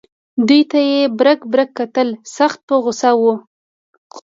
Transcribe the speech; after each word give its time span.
دوی 0.47 0.61
ته 0.71 0.79
یې 0.89 1.01
برګ 1.19 1.39
برګ 1.51 1.69
کتل 1.77 2.09
سخت 2.37 2.59
په 2.67 2.75
غوسه 2.83 3.11
و. 3.19 3.23